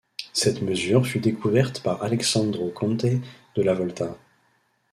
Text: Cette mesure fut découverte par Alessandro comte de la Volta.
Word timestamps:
Cette 0.33 0.63
mesure 0.63 1.05
fut 1.05 1.19
découverte 1.19 1.83
par 1.83 2.01
Alessandro 2.01 2.69
comte 2.71 3.05
de 3.05 3.61
la 3.61 3.75
Volta. 3.75 4.17